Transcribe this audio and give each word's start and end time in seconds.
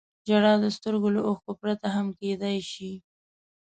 •ژړا 0.27 0.53
د 0.63 0.65
سترګو 0.77 1.07
له 1.15 1.21
اوښکو 1.27 1.51
پرته 1.61 1.87
هم 1.95 2.07
کېدای 2.19 2.57
شي. 2.71 2.91